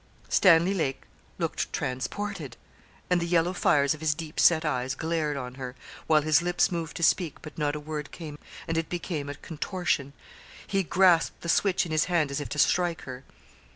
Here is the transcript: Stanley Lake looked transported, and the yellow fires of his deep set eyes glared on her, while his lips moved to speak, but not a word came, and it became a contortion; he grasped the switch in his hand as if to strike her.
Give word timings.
Stanley 0.29 0.73
Lake 0.73 1.03
looked 1.37 1.71
transported, 1.71 2.57
and 3.11 3.21
the 3.21 3.27
yellow 3.27 3.53
fires 3.53 3.93
of 3.93 3.99
his 4.01 4.15
deep 4.15 4.39
set 4.39 4.65
eyes 4.65 4.95
glared 4.95 5.37
on 5.37 5.53
her, 5.61 5.75
while 6.07 6.23
his 6.23 6.41
lips 6.41 6.71
moved 6.71 6.97
to 6.97 7.03
speak, 7.03 7.35
but 7.43 7.55
not 7.55 7.75
a 7.75 7.79
word 7.79 8.11
came, 8.11 8.39
and 8.67 8.79
it 8.79 8.89
became 8.89 9.29
a 9.29 9.35
contortion; 9.35 10.13
he 10.65 10.81
grasped 10.81 11.41
the 11.41 11.49
switch 11.49 11.85
in 11.85 11.91
his 11.91 12.05
hand 12.05 12.31
as 12.31 12.41
if 12.41 12.49
to 12.49 12.57
strike 12.57 13.01
her. 13.01 13.23